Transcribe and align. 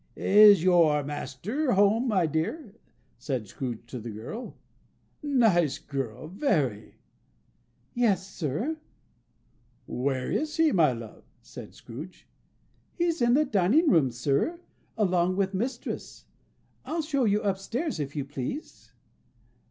"Is 0.15 0.63
your 0.63 1.03
master 1.03 1.69
at 1.69 1.75
home, 1.75 2.07
my 2.07 2.25
dear?" 2.25 2.73
said 3.19 3.47
Scrooge 3.47 3.83
to 3.85 3.99
the 3.99 4.09
girl. 4.09 4.55
"Nice 5.21 5.77
girl! 5.77 6.27
Very." 6.27 6.95
"Yes, 7.93 8.27
sir." 8.27 8.77
"Where 9.85 10.31
is 10.31 10.57
he, 10.57 10.71
my 10.71 10.91
love?" 10.91 11.23
said 11.43 11.75
Scrooge. 11.75 12.27
"He's 12.95 13.21
in 13.21 13.35
the 13.35 13.45
dining 13.45 13.91
room, 13.91 14.09
sir, 14.09 14.59
along 14.97 15.35
with 15.35 15.53
mistress. 15.53 16.25
I'll 16.83 17.03
show 17.03 17.25
you 17.25 17.41
upstairs, 17.43 17.99
if 17.99 18.15
you 18.15 18.25
please." 18.25 18.93